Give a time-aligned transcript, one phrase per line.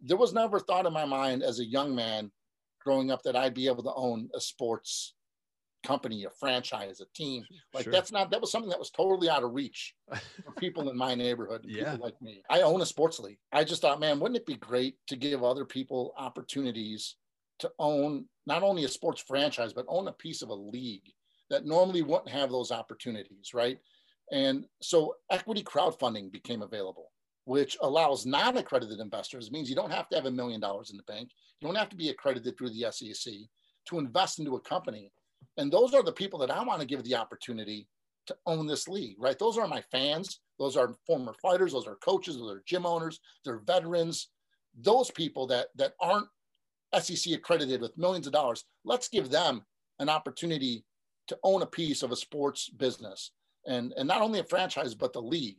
[0.00, 2.30] there was never thought in my mind as a young man
[2.80, 5.14] growing up that I'd be able to own a sports
[5.84, 7.44] company, a franchise, a team.
[7.72, 7.92] Like sure.
[7.92, 9.94] that's not that was something that was totally out of reach
[10.44, 11.92] for people in my neighborhood, yeah.
[11.92, 12.42] people like me.
[12.50, 13.38] I own a sports league.
[13.52, 17.16] I just thought, man, wouldn't it be great to give other people opportunities
[17.60, 21.12] to own not only a sports franchise, but own a piece of a league
[21.50, 23.78] that normally wouldn't have those opportunities, right?
[24.32, 27.10] And so equity crowdfunding became available,
[27.44, 30.90] which allows non accredited investors, it means you don't have to have a million dollars
[30.90, 31.30] in the bank.
[31.60, 33.32] You don't have to be accredited through the SEC
[33.86, 35.12] to invest into a company.
[35.56, 37.88] And those are the people that I want to give the opportunity
[38.26, 39.38] to own this league, right?
[39.38, 40.40] Those are my fans.
[40.58, 41.72] Those are former fighters.
[41.72, 42.36] Those are coaches.
[42.36, 43.18] Those are gym owners.
[43.44, 44.28] They're veterans.
[44.78, 46.28] Those people that that aren't
[46.98, 48.64] SEC accredited with millions of dollars.
[48.84, 49.64] Let's give them
[49.98, 50.84] an opportunity
[51.28, 53.30] to own a piece of a sports business
[53.66, 55.58] and, and not only a franchise, but the league.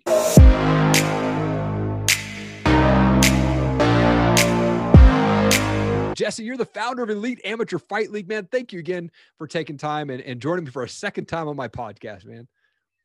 [6.22, 8.48] Jesse, you're the founder of Elite Amateur Fight League, man.
[8.52, 11.56] Thank you again for taking time and, and joining me for a second time on
[11.56, 12.48] my podcast, man.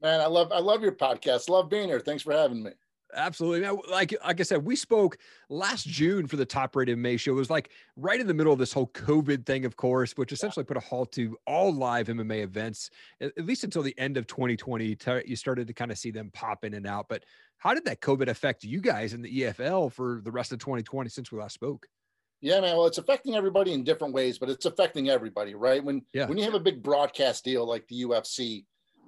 [0.02, 1.48] Man, I love I love your podcast.
[1.48, 1.98] Love being here.
[1.98, 2.72] Thanks for having me.
[3.14, 3.66] Absolutely.
[3.90, 5.16] Like like I said, we spoke
[5.48, 7.32] last June for the top rated MMA show.
[7.32, 10.32] It was like right in the middle of this whole COVID thing, of course, which
[10.32, 12.90] essentially put a halt to all live MMA events,
[13.22, 14.94] at least until the end of 2020.
[15.24, 17.06] You started to kind of see them pop in and out.
[17.08, 17.24] But
[17.56, 21.08] how did that COVID affect you guys in the EAFL for the rest of 2020
[21.08, 21.88] since we last spoke?
[22.40, 22.76] Yeah, man.
[22.76, 25.82] Well, it's affecting everybody in different ways, but it's affecting everybody, right?
[25.82, 26.26] When yeah.
[26.26, 28.64] when you have a big broadcast deal like the UFC,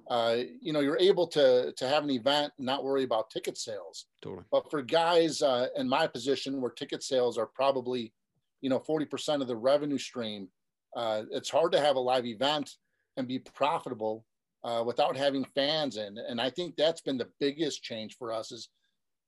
[0.09, 3.57] uh, you know, you're able to to have an event and not worry about ticket
[3.57, 4.07] sales.
[4.21, 4.43] Totally.
[4.51, 8.13] But for guys uh, in my position, where ticket sales are probably,
[8.61, 10.49] you know, 40% of the revenue stream,
[10.95, 12.75] uh, it's hard to have a live event
[13.17, 14.25] and be profitable
[14.63, 16.17] uh, without having fans in.
[16.17, 18.69] And I think that's been the biggest change for us is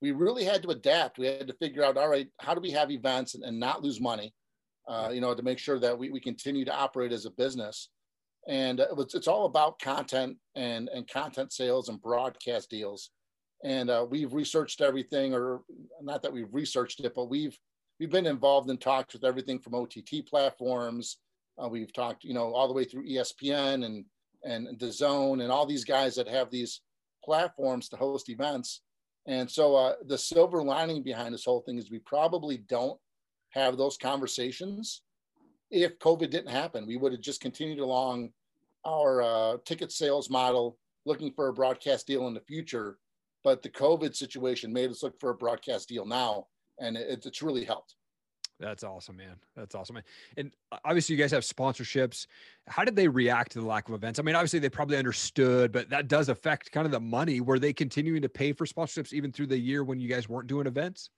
[0.02, 1.20] we really had to adapt.
[1.20, 3.84] We had to figure out, all right, how do we have events and, and not
[3.84, 4.34] lose money?
[4.88, 7.90] Uh, you know, to make sure that we, we continue to operate as a business
[8.48, 13.12] and it's, it's all about content and and content sales and broadcast deals
[13.64, 15.62] and uh, we've researched everything or
[16.02, 17.58] not that we've researched it but we've
[18.00, 19.96] we've been involved in talks with everything from ott
[20.28, 21.18] platforms
[21.64, 24.06] uh, we've talked you know all the way through espn and
[24.44, 26.82] and DAZN and all these guys that have these
[27.24, 28.82] platforms to host events
[29.28, 33.00] and so uh, the silver lining behind this whole thing is we probably don't
[33.52, 35.02] have those conversations
[35.70, 36.88] if COVID didn't happen.
[36.88, 38.32] We would have just continued along
[38.86, 42.98] our uh, ticket sales model, looking for a broadcast deal in the future.
[43.44, 46.48] But the COVID situation made us look for a broadcast deal now,
[46.80, 47.96] and it, it's really helped.
[48.62, 49.36] That's awesome, man.
[49.56, 50.04] That's awesome, man.
[50.38, 52.28] And uh, obviously, you guys have sponsorships.
[52.68, 54.20] How did they react to the lack of events?
[54.20, 57.42] I mean, obviously, they probably understood, but that does affect kind of the money.
[57.42, 60.48] Were they continuing to pay for sponsorships even through the year when you guys weren't
[60.48, 61.10] doing events?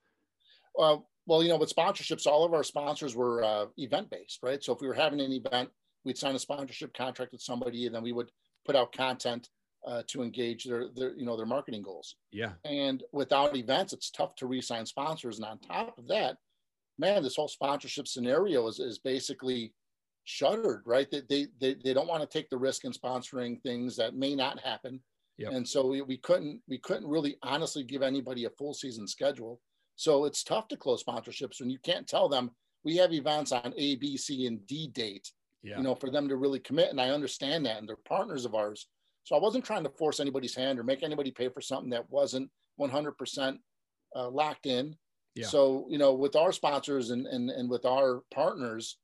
[0.74, 4.64] Well, well, you know, with sponsorships, all of our sponsors were uh, event based, right?
[4.64, 5.70] So if we were having an event,
[6.06, 8.32] we'd sign a sponsorship contract with somebody, and then we would
[8.66, 9.50] put out content
[9.86, 12.16] uh, to engage their, their, you know, their marketing goals.
[12.32, 12.54] Yeah.
[12.64, 15.40] And without events, it's tough to re-sign sponsors.
[15.40, 16.38] And on top of that,
[16.98, 19.74] man, this whole sponsorship scenario is, is basically
[20.26, 21.10] shuttered, right?
[21.12, 24.36] They, they, they, they don't want to take the risk in sponsoring things that may
[24.36, 25.00] not happen.
[25.38, 25.52] Yep.
[25.52, 29.60] And so we, we couldn't, we couldn't really honestly give anybody a full season schedule
[29.96, 32.52] so it's tough to close sponsorships when you can't tell them
[32.84, 35.32] we have events on A, B, C, and D date.
[35.62, 35.78] Yeah.
[35.78, 38.54] You know, for them to really commit, and I understand that, and they're partners of
[38.54, 38.88] ours.
[39.24, 42.10] So I wasn't trying to force anybody's hand or make anybody pay for something that
[42.10, 42.50] wasn't
[42.82, 43.58] 100%
[44.14, 44.98] uh, locked in.
[45.36, 45.48] Yeah.
[45.48, 48.98] So you know, with our sponsors and, and and with our partners,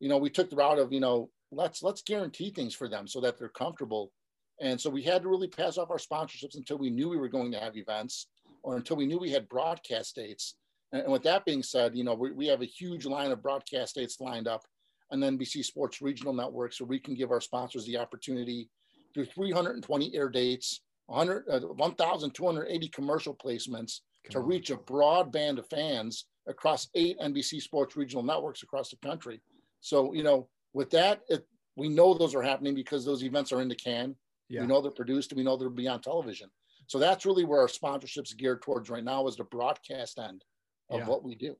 [0.00, 3.06] you know, we took the route of you know let's let's guarantee things for them
[3.06, 4.12] so that they're comfortable.
[4.60, 7.28] And so we had to really pass off our sponsorships until we knew we were
[7.28, 8.26] going to have events
[8.62, 10.56] or until we knew we had broadcast dates.
[10.92, 13.42] And, and with that being said, you know, we, we have a huge line of
[13.42, 14.62] broadcast dates lined up
[15.12, 18.68] on NBC Sports Regional Network, so we can give our sponsors the opportunity
[19.14, 24.00] through 320 air dates, 100, uh, 1,280 commercial placements
[24.30, 28.96] to reach a broad band of fans across eight NBC Sports Regional Networks across the
[28.96, 29.40] country.
[29.80, 31.46] So, you know, with that, it,
[31.76, 34.16] we know those are happening because those events are in the can.
[34.48, 34.62] Yeah.
[34.62, 36.50] We know they're produced and we know they'll be on television.
[36.86, 40.44] So that's really where our sponsorships geared towards right now is the broadcast end
[40.90, 41.06] of yeah.
[41.06, 41.56] what we do.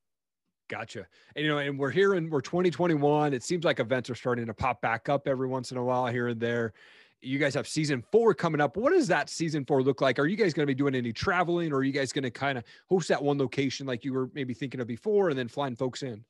[0.68, 1.06] Gotcha.
[1.34, 3.32] And you know, and we're here in we're 2021.
[3.32, 6.06] It seems like events are starting to pop back up every once in a while
[6.06, 6.74] here and there.
[7.20, 8.76] You guys have season four coming up.
[8.76, 10.18] What does that season four look like?
[10.18, 12.30] Are you guys going to be doing any traveling or are you guys going to
[12.30, 15.48] kind of host that one location like you were maybe thinking of before and then
[15.48, 16.24] flying folks in?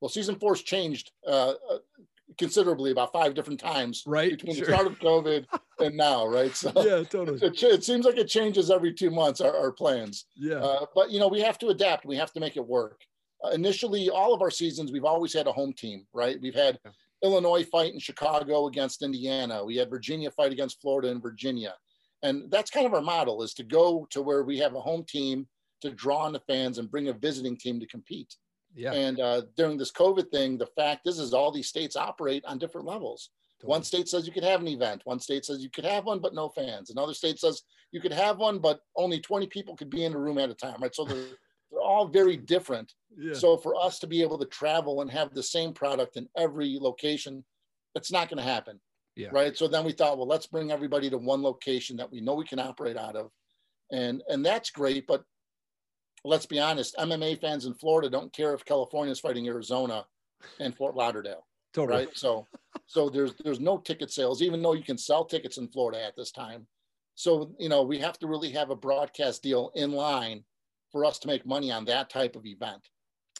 [0.00, 1.78] Well, season four's changed uh, uh
[2.38, 4.64] considerably about five different times right between sure.
[4.64, 5.44] the start of covid
[5.80, 9.40] and now right so yeah totally it, it, seems like it changes every two months
[9.40, 12.38] our, our plans yeah uh, but you know we have to adapt we have to
[12.38, 13.00] make it work
[13.44, 16.38] uh, initially, all of our seasons, we've always had a home team, right?
[16.40, 16.78] We've had.
[17.22, 19.64] Illinois fight in Chicago against Indiana.
[19.64, 21.74] We had Virginia fight against Florida and Virginia.
[22.22, 25.04] And that's kind of our model is to go to where we have a home
[25.08, 25.46] team
[25.80, 28.34] to draw on the fans and bring a visiting team to compete.
[28.74, 28.92] Yeah.
[28.92, 32.58] And uh, during this COVID thing, the fact is, is all these states operate on
[32.58, 33.30] different levels.
[33.60, 33.70] Totally.
[33.76, 35.02] One state says you could have an event.
[35.04, 36.90] One state says you could have one, but no fans.
[36.90, 37.62] Another state says
[37.92, 40.54] you could have one, but only 20 people could be in the room at a
[40.54, 40.94] time, right?
[40.94, 41.36] So they're,
[41.70, 42.92] they're all very different.
[43.16, 43.34] Yeah.
[43.34, 46.78] So for us to be able to travel and have the same product in every
[46.80, 47.44] location,
[47.94, 48.80] it's not going to happen.
[49.16, 49.28] Yeah.
[49.32, 49.56] Right.
[49.56, 52.46] So then we thought, well, let's bring everybody to one location that we know we
[52.46, 53.30] can operate out of.
[53.92, 55.06] And and that's great.
[55.06, 55.24] But
[56.24, 60.06] let's be honest, MMA fans in Florida don't care if California is fighting Arizona
[60.60, 61.46] and Fort Lauderdale.
[61.74, 62.06] Totally.
[62.06, 62.16] Right.
[62.16, 62.46] So,
[62.86, 66.16] so there's there's no ticket sales, even though you can sell tickets in Florida at
[66.16, 66.66] this time.
[67.16, 70.44] So you know we have to really have a broadcast deal in line
[70.90, 72.88] for us to make money on that type of event.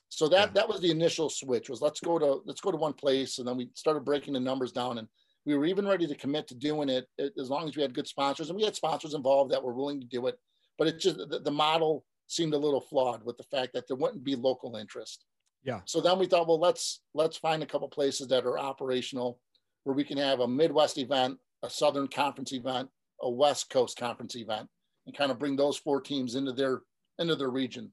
[0.09, 0.53] So that yeah.
[0.55, 3.47] that was the initial switch was let's go to let's go to one place, and
[3.47, 5.09] then we started breaking the numbers down, and
[5.47, 7.07] we were even ready to commit to doing it
[7.39, 10.01] as long as we had good sponsors, and we had sponsors involved that were willing
[10.01, 10.39] to do it.
[10.79, 13.97] But it just the, the model seemed a little flawed with the fact that there
[13.97, 15.25] wouldn't be local interest.
[15.63, 15.81] Yeah.
[15.85, 19.41] So then we thought, well, let's let's find a couple places that are operational
[19.85, 22.89] where we can have a Midwest event, a Southern Conference event,
[23.23, 24.69] a West Coast Conference event,
[25.07, 26.83] and kind of bring those four teams into their
[27.21, 27.93] into their region.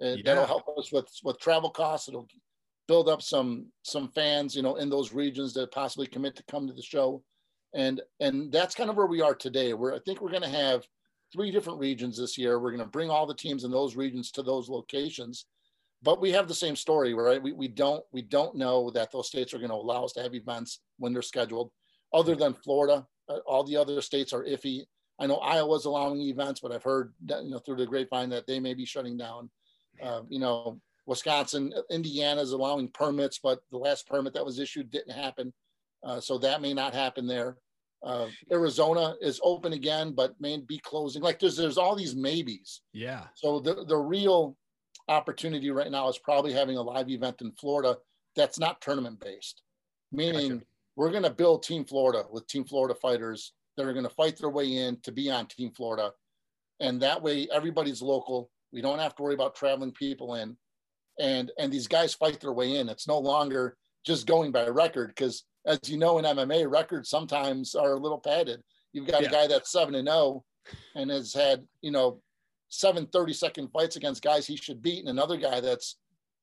[0.00, 0.24] And yeah.
[0.24, 2.08] that'll help us with with travel costs.
[2.08, 2.28] It'll
[2.86, 6.66] build up some some fans, you know, in those regions that possibly commit to come
[6.66, 7.22] to the show.
[7.74, 9.72] And and that's kind of where we are today.
[9.74, 10.86] Where I think we're going to have
[11.32, 12.58] three different regions this year.
[12.58, 15.46] We're going to bring all the teams in those regions to those locations.
[16.02, 17.42] But we have the same story, right?
[17.42, 20.22] We, we don't we don't know that those states are going to allow us to
[20.22, 21.70] have events when they're scheduled.
[22.12, 24.84] Other than Florida, uh, all the other states are iffy.
[25.18, 28.46] I know Iowa's allowing events, but I've heard that, you know through the grapevine that
[28.46, 29.50] they may be shutting down.
[30.02, 34.90] Uh, you know, Wisconsin, Indiana is allowing permits, but the last permit that was issued
[34.90, 35.52] didn't happen,
[36.04, 37.56] uh, so that may not happen there.
[38.02, 41.22] Uh, Arizona is open again, but may be closing.
[41.22, 42.82] Like there's there's all these maybes.
[42.92, 43.24] Yeah.
[43.34, 44.56] So the the real
[45.08, 47.96] opportunity right now is probably having a live event in Florida
[48.34, 49.62] that's not tournament based,
[50.12, 50.66] meaning gotcha.
[50.94, 54.36] we're going to build Team Florida with Team Florida fighters that are going to fight
[54.36, 56.12] their way in to be on Team Florida,
[56.80, 58.50] and that way everybody's local.
[58.72, 60.56] We don't have to worry about traveling people in,
[61.18, 62.88] and and these guys fight their way in.
[62.88, 67.74] It's no longer just going by record because as you know in MMA, records sometimes
[67.74, 68.62] are a little padded.
[68.92, 69.28] You've got yeah.
[69.28, 70.44] a guy that's seven and zero oh
[70.94, 72.20] and has had you know
[72.68, 75.96] seven 30 second fights against guys he should beat, and another guy that's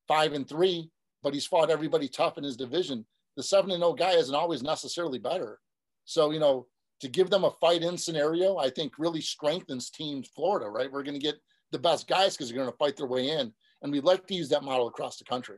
[0.08, 0.90] five and three,
[1.22, 3.06] but he's fought everybody tough in his division.
[3.38, 5.60] The seven and zero oh guy isn't always necessarily better.
[6.06, 6.68] So you know
[7.02, 10.70] to give them a fight in scenario, I think really strengthens Team Florida.
[10.70, 11.36] Right, we're going to get
[11.72, 14.36] the best guys because they're going to fight their way in, and we'd like to
[14.36, 15.58] use that model across the country.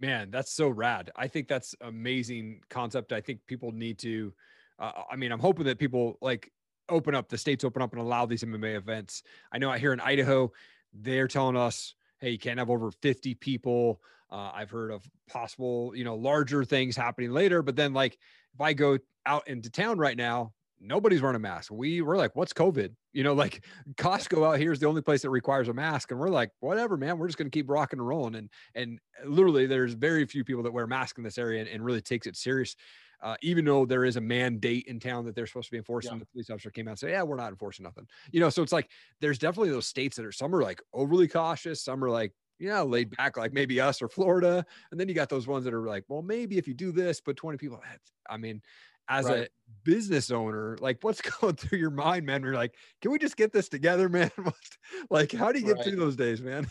[0.00, 1.10] Man, that's so rad.
[1.16, 3.12] I think that's amazing concept.
[3.12, 4.32] I think people need to.
[4.78, 6.50] Uh, I mean, I'm hoping that people like
[6.88, 9.22] open up the states open up and allow these MMA events.
[9.52, 10.52] I know out here in Idaho,
[10.92, 14.00] they're telling us, hey, you can't have over 50 people.
[14.30, 17.62] Uh, I've heard of possible, you know, larger things happening later.
[17.62, 18.18] But then, like,
[18.54, 21.72] if I go out into town right now, nobody's wearing a mask.
[21.72, 22.94] We we're like, what's COVID?
[23.12, 26.20] You know, like Costco out here is the only place that requires a mask, and
[26.20, 27.18] we're like, whatever, man.
[27.18, 28.34] We're just going to keep rocking and rolling.
[28.34, 31.84] And and literally, there's very few people that wear masks in this area and, and
[31.84, 32.76] really takes it serious.
[33.22, 36.12] Uh, even though there is a mandate in town that they're supposed to be enforcing,
[36.12, 36.18] yeah.
[36.18, 38.62] the police officer came out and said, "Yeah, we're not enforcing nothing." You know, so
[38.62, 42.10] it's like there's definitely those states that are some are like overly cautious, some are
[42.10, 44.64] like yeah, laid back, like maybe us or Florida.
[44.90, 47.20] And then you got those ones that are like, well, maybe if you do this,
[47.20, 47.80] but 20 people,
[48.28, 48.62] I mean,
[49.08, 49.40] as right.
[49.40, 49.48] a
[49.84, 52.42] business owner, like what's going through your mind, man?
[52.42, 54.30] You're like, can we just get this together, man?
[55.10, 55.84] like, how do you get right.
[55.84, 56.66] through those days, man?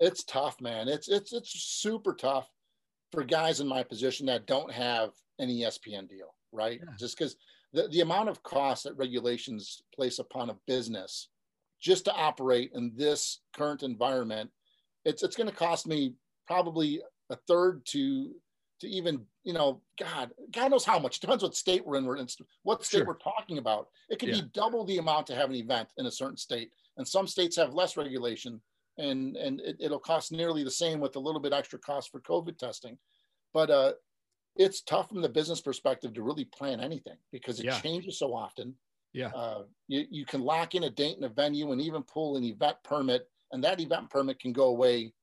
[0.00, 0.88] it's tough, man.
[0.88, 2.48] It's it's it's super tough
[3.12, 6.80] for guys in my position that don't have an ESPN deal, right?
[6.82, 6.94] Yeah.
[6.98, 7.36] Just because
[7.72, 11.28] the, the amount of cost that regulations place upon a business
[11.80, 14.50] just to operate in this current environment,
[15.06, 16.14] it's it's going to cost me
[16.46, 18.34] probably a third to
[18.80, 22.16] to even you know god god knows how much depends what state we're in we're
[22.16, 22.26] in
[22.64, 23.06] what state sure.
[23.06, 24.42] we're talking about it could yeah.
[24.42, 27.56] be double the amount to have an event in a certain state and some states
[27.56, 28.60] have less regulation
[28.98, 32.20] and and it, it'll cost nearly the same with a little bit extra cost for
[32.20, 32.98] covid testing
[33.54, 33.92] but uh
[34.56, 37.78] it's tough from the business perspective to really plan anything because it yeah.
[37.80, 38.74] changes so often
[39.12, 42.36] yeah uh, you, you can lock in a date and a venue and even pull
[42.36, 45.14] an event permit and that event permit can go away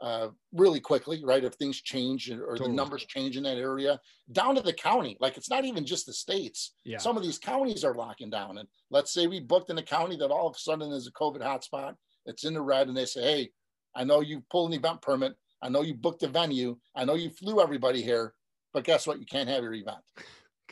[0.00, 1.44] uh, really quickly, right?
[1.44, 2.70] If things change or totally.
[2.70, 4.00] the numbers change in that area,
[4.32, 5.18] down to the county.
[5.20, 6.72] Like it's not even just the states.
[6.82, 6.96] Yeah.
[6.96, 8.56] Some of these counties are locking down.
[8.56, 11.12] And let's say we booked in a county that all of a sudden is a
[11.12, 11.94] COVID hotspot.
[12.24, 13.50] It's in the red, and they say, "Hey,
[13.94, 15.34] I know you pulled an event permit.
[15.60, 16.78] I know you booked the venue.
[16.96, 18.32] I know you flew everybody here,
[18.72, 19.20] but guess what?
[19.20, 19.98] You can't have your event.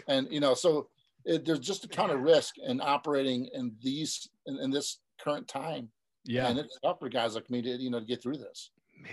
[0.09, 0.89] And you know, so
[1.27, 5.47] it, there's just a ton of risk in operating in these in, in this current
[5.47, 5.91] time.
[6.25, 8.71] Yeah, and it's tough for guys like me to you know to get through this.
[9.01, 9.13] Man,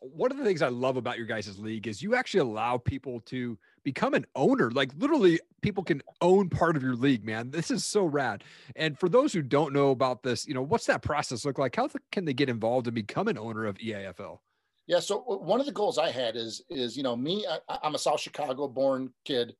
[0.00, 3.20] one of the things I love about your guys' league is you actually allow people
[3.26, 4.70] to become an owner.
[4.70, 7.50] Like literally, people can own part of your league, man.
[7.50, 8.44] This is so rad.
[8.76, 11.76] And for those who don't know about this, you know, what's that process look like?
[11.76, 14.38] How can they get involved and become an owner of EAFL?
[14.86, 15.00] Yeah.
[15.00, 17.46] So one of the goals I had is is you know me.
[17.68, 19.54] I, am a South Chicago born kid.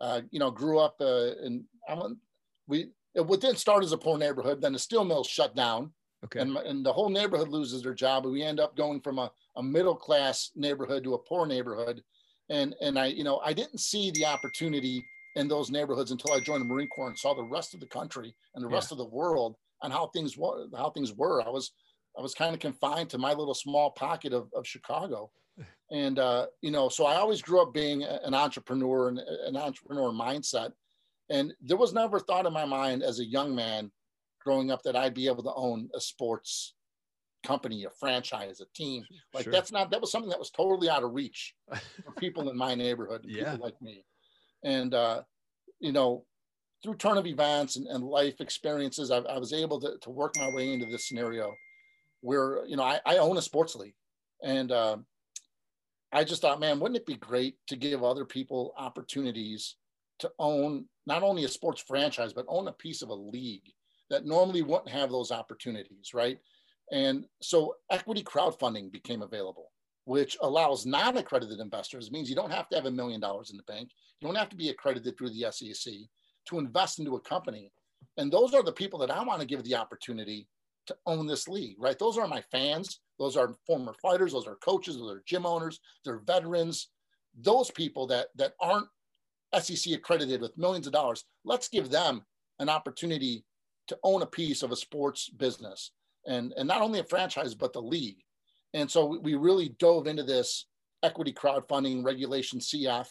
[0.00, 2.20] Uh, you know, grew up uh, in I'm
[2.66, 4.60] we it didn't start as a poor neighborhood.
[4.60, 5.92] Then the steel mill shut down.
[6.24, 6.40] Okay.
[6.40, 8.24] And, and the whole neighborhood loses their job.
[8.24, 12.02] We end up going from a, a middle class neighborhood to a poor neighborhood.
[12.48, 15.04] And, and I, you know, I didn't see the opportunity
[15.34, 17.86] in those neighborhoods until I joined the Marine Corps and saw the rest of the
[17.86, 18.74] country and the yeah.
[18.74, 21.42] rest of the world and how things were, how things were.
[21.42, 21.72] I was,
[22.18, 25.30] I was kind of confined to my little small pocket of, of Chicago.
[25.92, 30.10] And, uh, you know, so I always grew up being an entrepreneur and an entrepreneur
[30.10, 30.72] mindset.
[31.30, 33.92] And there was never thought in my mind as a young man
[34.46, 36.74] growing up that I'd be able to own a sports
[37.44, 39.04] company, a franchise, a team.
[39.34, 39.52] Like sure.
[39.52, 42.74] that's not that was something that was totally out of reach for people in my
[42.76, 43.50] neighborhood, yeah.
[43.50, 44.04] people like me.
[44.62, 45.22] And uh,
[45.80, 46.24] you know,
[46.82, 50.36] through turn of events and, and life experiences, I, I was able to, to work
[50.38, 51.52] my way into this scenario
[52.20, 53.96] where you know I, I own a sports league,
[54.42, 54.96] and uh,
[56.12, 59.74] I just thought, man, wouldn't it be great to give other people opportunities
[60.20, 63.70] to own not only a sports franchise but own a piece of a league
[64.10, 66.38] that normally wouldn't have those opportunities, right?
[66.92, 69.72] And so equity crowdfunding became available,
[70.04, 73.56] which allows non accredited investors, means you don't have to have a million dollars in
[73.56, 75.92] the bank, you don't have to be accredited through the SEC
[76.46, 77.72] to invest into a company.
[78.16, 80.48] And those are the people that I want to give the opportunity
[80.86, 81.98] to own this league, right?
[81.98, 83.00] Those are my fans.
[83.18, 84.32] Those are former fighters.
[84.32, 84.96] Those are coaches.
[84.96, 85.80] Those are gym owners.
[86.04, 86.88] They're veterans.
[87.38, 88.86] Those people that that aren't
[89.60, 91.24] SEC accredited with millions of dollars.
[91.44, 92.24] Let's give them
[92.58, 93.44] an opportunity
[93.88, 95.92] to own a piece of a sports business
[96.26, 98.18] and, and not only a franchise, but the league.
[98.74, 100.66] And so we really dove into this
[101.02, 103.06] equity crowdfunding regulation CF,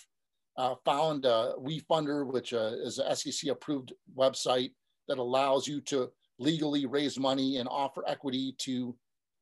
[0.57, 4.71] uh, found uh, WeFunder, which uh, is a SEC approved website
[5.07, 8.95] that allows you to legally raise money and offer equity to,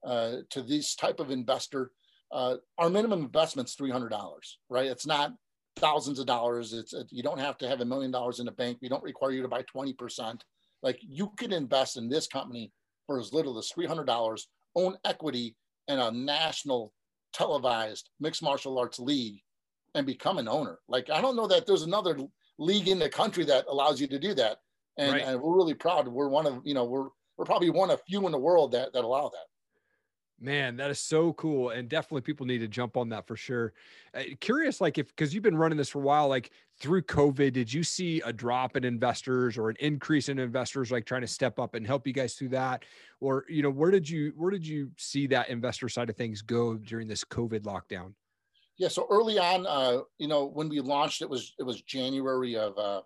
[0.06, 1.92] uh, to this type of investor.
[2.32, 4.12] Uh, our minimum investment is $300,
[4.70, 4.88] right?
[4.88, 5.34] It's not
[5.78, 6.74] thousands of dollars.
[6.74, 8.78] It's you don't have to have a million dollars in the bank.
[8.82, 10.42] We don't require you to buy 20%.
[10.84, 12.72] Like you could invest in this company
[13.08, 14.42] for as little as $300,
[14.76, 15.56] own equity
[15.88, 16.94] in a national
[17.34, 19.40] televised mixed martial arts league
[19.96, 20.80] and become an owner.
[20.88, 22.20] Like I don't know that there's another
[22.60, 24.58] league in the country that allows you to do that.
[24.98, 25.24] And, right.
[25.24, 26.08] and we're really proud.
[26.08, 28.94] We're one of, you know, we're, we're probably one of few in the world that,
[28.94, 29.48] that allow that.
[30.40, 31.70] Man, that is so cool.
[31.70, 33.74] And definitely people need to jump on that for sure.
[34.14, 36.52] Uh, curious, like if, cause you've been running this for a while, like
[36.84, 41.06] through COVID, did you see a drop in investors or an increase in investors, like
[41.06, 42.84] trying to step up and help you guys through that?
[43.22, 46.42] Or, you know, where did you, where did you see that investor side of things
[46.42, 48.12] go during this COVID lockdown?
[48.78, 48.90] Yeah.
[48.90, 52.78] So early on, uh, you know, when we launched, it was, it was January of
[52.78, 53.02] uh,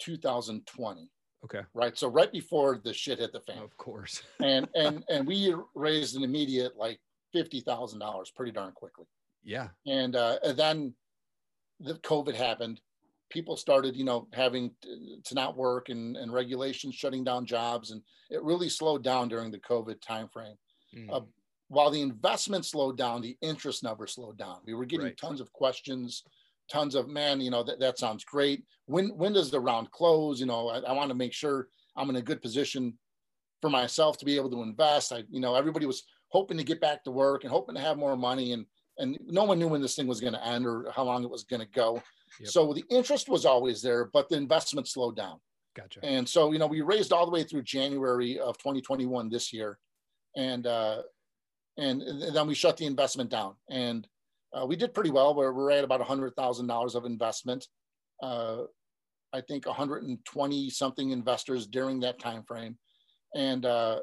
[0.00, 1.08] 2020.
[1.44, 1.62] Okay.
[1.72, 1.96] Right.
[1.96, 3.58] So right before the shit hit the fan.
[3.58, 4.22] Of course.
[4.42, 6.98] and and and we raised an immediate like
[7.32, 9.04] fifty thousand dollars pretty darn quickly.
[9.44, 9.68] Yeah.
[9.86, 10.94] And, uh, and then
[11.80, 12.80] the COVID happened.
[13.30, 14.70] People started, you know, having
[15.24, 19.50] to not work and, and regulations shutting down jobs, and it really slowed down during
[19.50, 20.56] the COVID timeframe.
[20.96, 21.12] Mm.
[21.12, 21.20] Uh,
[21.68, 24.58] while the investment slowed down, the interest never slowed down.
[24.64, 25.16] We were getting right.
[25.16, 26.22] tons of questions
[26.70, 30.40] tons of man you know that, that sounds great when when does the round close
[30.40, 32.94] you know i, I want to make sure i'm in a good position
[33.60, 36.80] for myself to be able to invest i you know everybody was hoping to get
[36.80, 38.66] back to work and hoping to have more money and
[38.98, 41.30] and no one knew when this thing was going to end or how long it
[41.30, 42.02] was going to go
[42.40, 42.48] yep.
[42.48, 45.38] so the interest was always there but the investment slowed down
[45.76, 49.52] gotcha and so you know we raised all the way through january of 2021 this
[49.52, 49.78] year
[50.36, 51.02] and uh
[51.78, 54.08] and, and then we shut the investment down and
[54.56, 55.34] uh, we did pretty well.
[55.34, 57.66] We're, we're at about a $100,000 of investment.
[58.22, 58.62] Uh,
[59.32, 62.78] I think 120 something investors during that time frame,
[63.34, 63.98] and uh,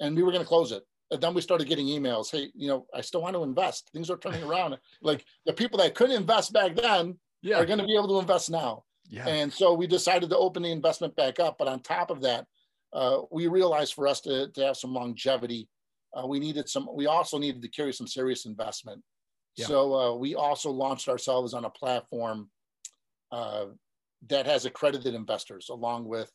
[0.00, 0.84] and we were going to close it.
[1.10, 2.30] And then we started getting emails.
[2.30, 3.90] Hey, you know, I still want to invest.
[3.92, 4.78] Things are turning around.
[5.02, 7.58] like the people that couldn't invest back then yeah.
[7.58, 8.84] are going to be able to invest now.
[9.08, 9.26] Yeah.
[9.28, 11.56] And so we decided to open the investment back up.
[11.58, 12.46] But on top of that,
[12.92, 15.68] uh, we realized for us to, to have some longevity,
[16.16, 16.88] uh, we needed some.
[16.92, 19.02] We also needed to carry some serious investment.
[19.56, 19.66] Yeah.
[19.66, 22.50] So uh, we also launched ourselves on a platform
[23.30, 23.66] uh,
[24.28, 26.30] that has accredited investors, along with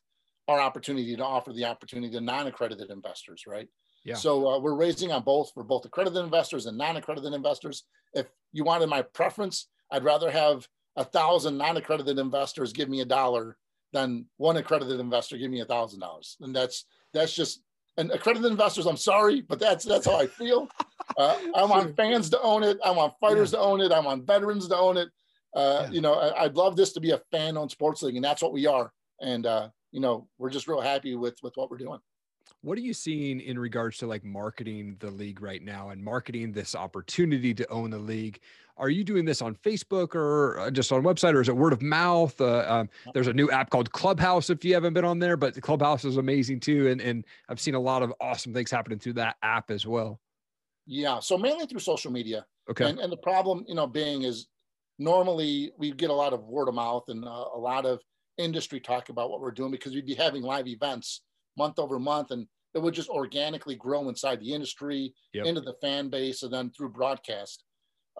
[0.47, 3.67] our opportunity to offer the opportunity to non-accredited investors, right?
[4.03, 4.15] Yeah.
[4.15, 7.83] So uh, we're raising on both for both accredited investors and non-accredited investors.
[8.13, 13.05] If you wanted my preference, I'd rather have a thousand non-accredited investors give me a
[13.05, 13.57] dollar
[13.91, 16.37] than one accredited investor give me a thousand dollars.
[16.41, 17.61] And that's that's just
[17.97, 18.85] and accredited investors.
[18.85, 20.69] I'm sorry, but that's that's how I feel.
[21.17, 22.77] Uh, I want fans to own it.
[22.85, 23.57] I want fighters yeah.
[23.57, 23.91] to own it.
[23.91, 25.09] I want veterans to own it.
[25.55, 25.89] Uh, yeah.
[25.89, 28.53] You know, I, would love this to be a fan-owned sports league, and that's what
[28.53, 28.93] we are.
[29.19, 31.99] And uh, you know, we're just real happy with with what we're doing.
[32.61, 36.51] What are you seeing in regards to like marketing the league right now and marketing
[36.51, 38.39] this opportunity to own the league?
[38.77, 41.73] Are you doing this on Facebook or uh, just on website, or is it word
[41.73, 42.39] of mouth?
[42.39, 45.59] Uh, um, there's a new app called Clubhouse if you haven't been on there, but
[45.61, 49.13] Clubhouse is amazing too, and and I've seen a lot of awesome things happening through
[49.13, 50.19] that app as well.
[50.85, 52.45] Yeah, so mainly through social media.
[52.69, 52.89] Okay.
[52.89, 54.47] And, and the problem, you know, being is
[54.97, 57.99] normally we get a lot of word of mouth and uh, a lot of
[58.37, 61.21] industry talk about what we're doing because we'd be having live events
[61.59, 65.45] month over month and it would just organically grow inside the industry yep.
[65.45, 67.63] into the fan base and then through broadcast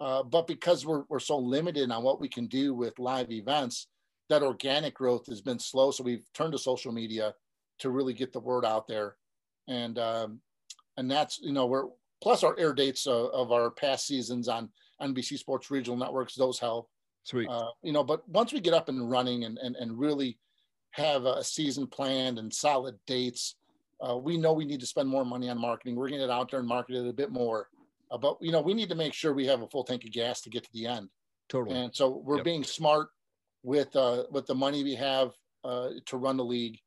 [0.00, 3.88] uh, but because we're, we're so limited on what we can do with live events
[4.28, 7.34] that organic growth has been slow so we've turned to social media
[7.78, 9.16] to really get the word out there
[9.68, 10.40] and um,
[10.96, 11.86] and that's you know we're
[12.22, 14.68] plus our air dates uh, of our past seasons on
[15.00, 16.90] NBC Sports Regional Networks those help
[17.24, 17.48] Sweet.
[17.48, 20.38] Uh, you know, but once we get up and running and, and, and really
[20.92, 23.56] have a season planned and solid dates,
[24.00, 25.94] uh, we know we need to spend more money on marketing.
[25.94, 27.68] We're going to get out there and market it a bit more.
[28.10, 30.10] Uh, but, you know, we need to make sure we have a full tank of
[30.10, 31.08] gas to get to the end.
[31.48, 31.76] Totally.
[31.78, 32.44] And so we're yep.
[32.44, 33.08] being smart
[33.62, 35.32] with, uh, with the money we have
[35.64, 36.78] uh, to run the league.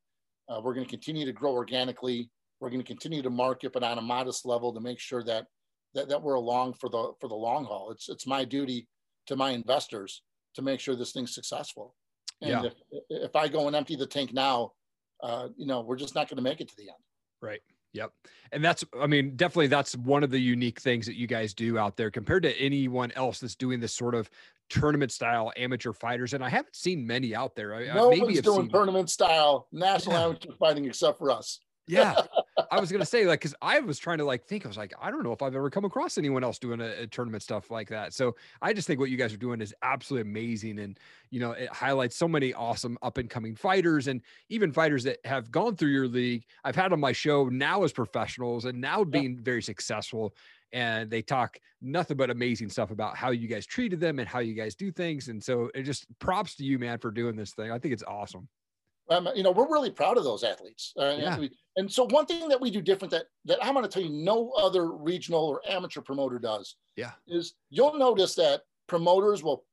[0.48, 2.30] Uh, we're going to continue to grow organically.
[2.60, 5.46] We're going to continue to market, but on a modest level to make sure that,
[5.94, 7.90] that, that we're along for the, for the long haul.
[7.90, 8.88] It's, it's my duty
[9.26, 10.22] to my investors
[10.54, 11.94] to make sure this thing's successful.
[12.42, 12.64] And yeah.
[12.64, 12.74] if,
[13.08, 14.72] if I go and empty the tank now,
[15.22, 16.98] uh, you know, we're just not going to make it to the end.
[17.40, 17.60] Right.
[17.92, 18.12] Yep.
[18.52, 21.78] And that's, I mean, definitely that's one of the unique things that you guys do
[21.78, 24.28] out there compared to anyone else that's doing this sort of
[24.68, 26.34] tournament style amateur fighters.
[26.34, 27.74] And I haven't seen many out there.
[27.74, 30.24] I, no one's doing tournament style national yeah.
[30.24, 31.60] amateur fighting except for us.
[31.86, 32.14] Yeah.
[32.74, 34.92] I was gonna say like because I was trying to like think I was like
[35.00, 37.70] I don't know if I've ever come across anyone else doing a, a, tournament stuff
[37.70, 38.12] like that.
[38.12, 40.98] So I just think what you guys are doing is absolutely amazing, and
[41.30, 45.24] you know it highlights so many awesome up and coming fighters and even fighters that
[45.24, 46.46] have gone through your league.
[46.64, 50.34] I've had on my show now as professionals and now being very successful,
[50.72, 54.40] and they talk nothing but amazing stuff about how you guys treated them and how
[54.40, 55.28] you guys do things.
[55.28, 57.70] And so it just props to you, man, for doing this thing.
[57.70, 58.48] I think it's awesome
[59.10, 60.92] um, you know, we're really proud of those athletes.
[60.98, 61.32] Uh, yeah.
[61.32, 63.90] and, we, and, so one thing that we do different that that I'm going to
[63.90, 66.76] tell you no other regional or amateur promoter does.
[66.96, 67.12] Yeah.
[67.26, 69.64] Is you'll notice that promoters will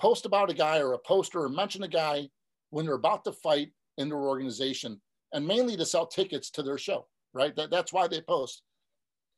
[0.00, 2.28] post about a guy or a poster or mention a guy
[2.70, 5.00] when they're about to fight in their organization
[5.32, 7.54] and mainly to sell tickets to their show, right?
[7.56, 8.62] That, that's why they post.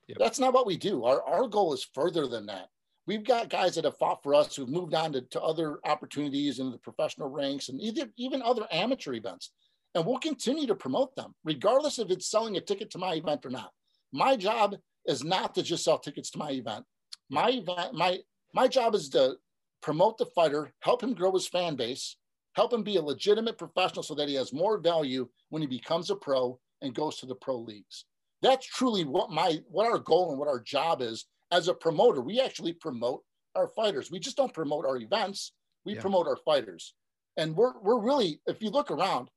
[0.09, 0.19] Yep.
[0.19, 1.05] That's not what we do.
[1.05, 2.69] Our, our goal is further than that
[3.07, 6.59] we've got guys that have fought for us who've moved on to, to other opportunities
[6.59, 9.53] in the professional ranks and either even other amateur events.
[9.95, 13.45] And we'll continue to promote them, regardless if it's selling a ticket to my event
[13.45, 13.73] or not.
[14.13, 16.85] My job is not to just sell tickets to my event.
[17.29, 18.19] My event, my
[18.53, 19.37] my job is to
[19.83, 22.17] promote the fighter, help him grow his fan base,
[22.55, 26.11] help him be a legitimate professional so that he has more value when he becomes
[26.11, 28.05] a pro and goes to the pro leagues.
[28.43, 32.21] That's truly what my what our goal and what our job is as a promoter,
[32.21, 33.23] we actually promote
[33.55, 34.11] our fighters.
[34.11, 35.53] We just don't promote our events.
[35.85, 36.01] We yeah.
[36.01, 36.95] promote our fighters.
[37.37, 39.31] And we're, we're really, if you look around,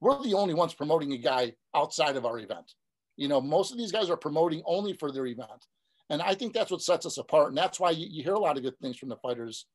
[0.00, 2.72] we're the only ones promoting a guy outside of our event.
[3.16, 5.66] You know, most of these guys are promoting only for their event.
[6.08, 7.48] And I think that's what sets us apart.
[7.48, 9.66] And that's why you, you hear a lot of good things from the fighters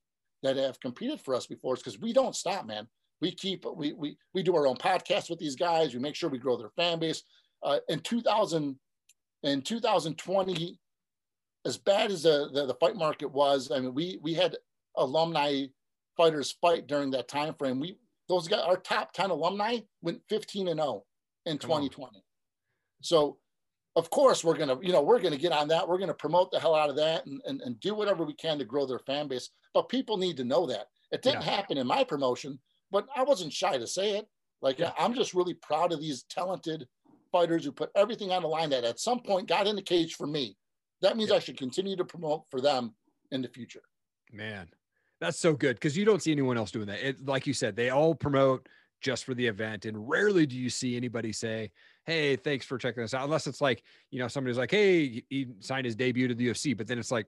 [0.43, 1.73] that have competed for us before.
[1.73, 2.88] It's because we don't stop, man.
[3.21, 5.93] We keep, we, we, we do our own podcast with these guys.
[5.93, 7.23] We make sure we grow their fan base.
[7.63, 8.77] Uh, in 2000,
[9.43, 10.79] in 2020,
[11.65, 14.56] as bad as the, the, the fight market was, I mean, we we had
[14.95, 15.65] alumni
[16.15, 17.80] fighters fight during that time frame.
[17.80, 17.97] We
[18.30, 21.04] those guys, our top 10 alumni went 15 and 0
[21.45, 22.23] in 2020.
[23.01, 23.38] So
[23.95, 25.88] of course we're gonna, you know, we're gonna get on that.
[25.88, 28.58] We're gonna promote the hell out of that and, and, and do whatever we can
[28.60, 29.49] to grow their fan base.
[29.73, 30.88] But people need to know that.
[31.12, 31.51] It didn't yeah.
[31.51, 32.60] happen in my promotion,
[32.91, 34.28] but I wasn't shy to say it.
[34.62, 34.91] Like yeah.
[34.97, 36.88] I'm just really proud of these talented
[37.32, 40.15] fighters who put everything on the line that at some point got in the cage
[40.15, 40.58] for me
[41.05, 42.93] that means I should continue to promote for them
[43.31, 43.81] in the future.
[44.31, 44.67] Man,
[45.21, 47.07] that's so good because you don't see anyone else doing that.
[47.07, 48.67] It, like you said, they all promote
[49.01, 51.71] just for the event, and rarely do you see anybody say,
[52.05, 55.47] "Hey, thanks for checking this out." Unless it's like you know somebody's like, "Hey, he
[55.59, 57.27] signed his debut to the UFC," but then it's like,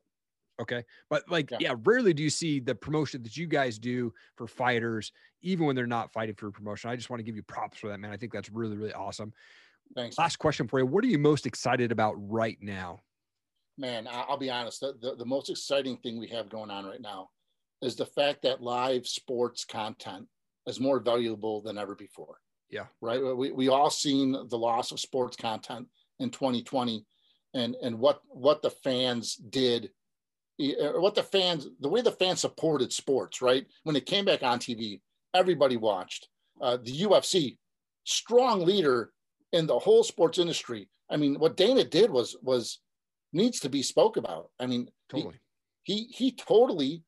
[0.60, 1.58] okay, but like yeah.
[1.60, 5.12] yeah, rarely do you see the promotion that you guys do for fighters,
[5.42, 6.90] even when they're not fighting for promotion.
[6.90, 8.12] I just want to give you props for that, man.
[8.12, 9.34] I think that's really really awesome
[9.96, 10.18] Thanks.
[10.18, 10.86] Last question for you.
[10.86, 13.02] What are you most excited about right now?
[13.78, 14.82] Man, I'll be honest.
[14.82, 17.30] The, the, the most exciting thing we have going on right now
[17.82, 20.28] is the fact that live sports content
[20.66, 22.40] is more valuable than ever before.
[22.70, 22.86] Yeah.
[23.02, 23.22] Right.
[23.22, 25.88] We, we all seen the loss of sports content
[26.20, 27.06] in 2020
[27.54, 29.92] and, and what, what the fans did,
[30.58, 33.66] what the fans, the way the fans supported sports, right?
[33.84, 35.02] When it came back on TV,
[35.34, 36.28] everybody watched.
[36.60, 37.58] Uh, the UFC,
[38.04, 39.12] strong leader
[39.54, 40.90] in the whole sports industry.
[41.10, 42.80] I mean, what Dana did was was
[43.34, 44.50] needs to be spoke about.
[44.60, 45.36] I mean, totally.
[45.84, 47.04] He he, he totally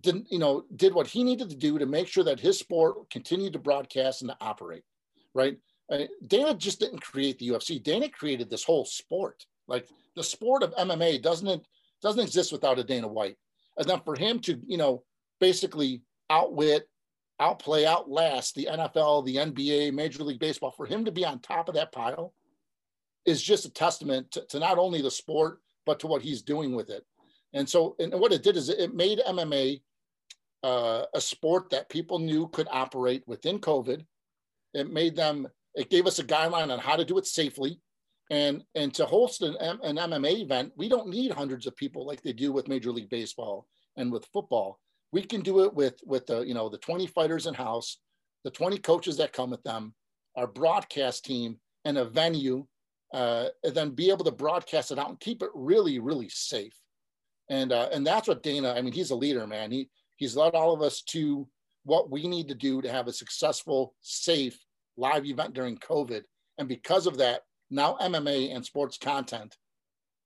[0.00, 3.10] didn't you know did what he needed to do to make sure that his sport
[3.10, 4.84] continued to broadcast and to operate.
[5.34, 5.58] Right.
[5.90, 7.82] I Dana just didn't create the UFC.
[7.82, 9.44] Dana created this whole sport.
[9.66, 11.66] Like the sport of MMA doesn't it
[12.02, 13.36] doesn't exist without a Dana White.
[13.76, 15.04] And then for him to you know
[15.40, 16.88] basically outwit
[17.40, 21.68] outplay, outlast the NFL, the NBA, Major League Baseball, for him to be on top
[21.68, 22.32] of that pile
[23.28, 26.74] is just a testament to, to not only the sport, but to what he's doing
[26.74, 27.04] with it.
[27.54, 29.80] And so, and what it did is it made MMA
[30.62, 34.04] uh, a sport that people knew could operate within COVID.
[34.74, 37.80] It made them, it gave us a guideline on how to do it safely.
[38.30, 42.22] And, and to host an, an MMA event, we don't need hundreds of people like
[42.22, 44.78] they do with Major League Baseball and with football
[45.12, 47.98] we can do it with with the you know the 20 fighters in house
[48.44, 49.94] the 20 coaches that come with them
[50.36, 52.66] our broadcast team and a venue
[53.12, 56.74] uh, and then be able to broadcast it out and keep it really really safe.
[57.50, 59.70] And uh, and that's what dana i mean he's a leader man.
[59.70, 61.48] He he's led all of us to
[61.84, 64.58] what we need to do to have a successful safe
[64.96, 66.22] live event during covid.
[66.58, 69.56] And because of that now mma and sports content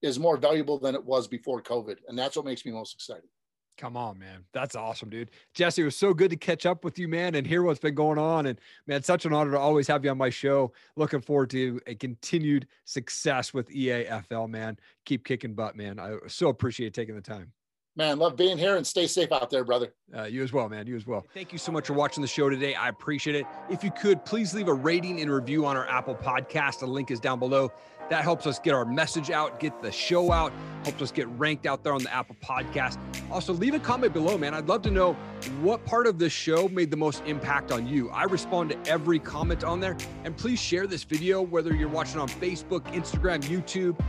[0.00, 1.98] is more valuable than it was before covid.
[2.08, 3.28] And that's what makes me most excited
[3.78, 4.44] Come on, man.
[4.52, 5.30] That's awesome, dude.
[5.54, 7.94] Jesse, it was so good to catch up with you, man, and hear what's been
[7.94, 8.46] going on.
[8.46, 10.72] And man, such an honor to always have you on my show.
[10.96, 14.78] Looking forward to a continued success with EAFL, man.
[15.04, 15.98] Keep kicking butt, man.
[15.98, 17.52] I so appreciate taking the time.
[17.94, 19.92] Man, love being here and stay safe out there, brother.
[20.16, 20.86] Uh, you as well, man.
[20.86, 21.26] You as well.
[21.34, 22.74] Thank you so much for watching the show today.
[22.74, 23.44] I appreciate it.
[23.68, 26.78] If you could, please leave a rating and review on our Apple podcast.
[26.78, 27.70] The link is down below.
[28.08, 31.66] That helps us get our message out, get the show out, helps us get ranked
[31.66, 32.98] out there on the Apple podcast.
[33.30, 34.54] Also, leave a comment below, man.
[34.54, 35.12] I'd love to know
[35.60, 38.08] what part of this show made the most impact on you.
[38.08, 39.98] I respond to every comment on there.
[40.24, 44.02] And please share this video, whether you're watching on Facebook, Instagram, YouTube.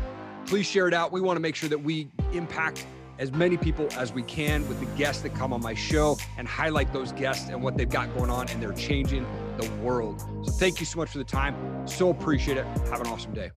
[0.46, 1.12] Please share it out.
[1.12, 2.86] We want to make sure that we impact
[3.20, 6.48] as many people as we can with the guests that come on my show and
[6.48, 9.26] highlight those guests and what they've got going on and they're changing
[9.58, 10.22] the world.
[10.44, 11.56] So thank you so much for the time.
[11.88, 12.66] So appreciate it.
[12.90, 13.52] Have an awesome day.